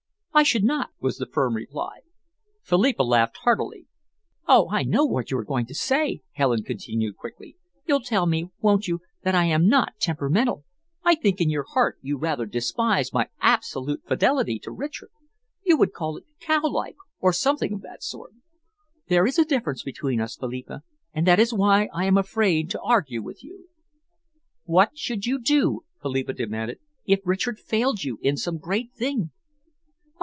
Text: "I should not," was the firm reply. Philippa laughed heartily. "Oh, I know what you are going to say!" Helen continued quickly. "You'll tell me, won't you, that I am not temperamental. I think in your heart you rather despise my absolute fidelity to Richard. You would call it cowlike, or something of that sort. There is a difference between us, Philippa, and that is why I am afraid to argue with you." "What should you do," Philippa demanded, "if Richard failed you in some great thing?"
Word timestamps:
"I 0.33 0.43
should 0.43 0.63
not," 0.63 0.89
was 1.01 1.17
the 1.17 1.25
firm 1.27 1.55
reply. 1.55 1.99
Philippa 2.63 3.03
laughed 3.03 3.35
heartily. 3.43 3.85
"Oh, 4.47 4.69
I 4.71 4.81
know 4.83 5.03
what 5.05 5.29
you 5.29 5.37
are 5.37 5.43
going 5.43 5.65
to 5.67 5.75
say!" 5.75 6.21
Helen 6.31 6.63
continued 6.63 7.17
quickly. 7.17 7.57
"You'll 7.85 7.99
tell 7.99 8.25
me, 8.25 8.47
won't 8.61 8.87
you, 8.87 9.01
that 9.23 9.35
I 9.35 9.43
am 9.45 9.67
not 9.67 9.99
temperamental. 9.99 10.63
I 11.03 11.13
think 11.15 11.41
in 11.41 11.49
your 11.51 11.65
heart 11.73 11.97
you 12.01 12.17
rather 12.17 12.45
despise 12.47 13.11
my 13.13 13.27
absolute 13.41 14.03
fidelity 14.07 14.57
to 14.59 14.71
Richard. 14.71 15.09
You 15.65 15.77
would 15.77 15.91
call 15.93 16.15
it 16.17 16.23
cowlike, 16.39 16.95
or 17.19 17.33
something 17.33 17.73
of 17.73 17.81
that 17.81 18.01
sort. 18.01 18.31
There 19.09 19.27
is 19.27 19.37
a 19.37 19.45
difference 19.45 19.83
between 19.83 20.19
us, 20.21 20.37
Philippa, 20.37 20.81
and 21.13 21.27
that 21.27 21.41
is 21.41 21.53
why 21.53 21.87
I 21.93 22.05
am 22.05 22.17
afraid 22.17 22.69
to 22.71 22.81
argue 22.81 23.21
with 23.21 23.43
you." 23.43 23.67
"What 24.63 24.97
should 24.97 25.25
you 25.27 25.39
do," 25.39 25.81
Philippa 26.01 26.31
demanded, 26.33 26.79
"if 27.05 27.19
Richard 27.25 27.59
failed 27.59 28.03
you 28.05 28.17
in 28.23 28.37
some 28.37 28.57
great 28.59 28.91
thing?" 28.93 29.31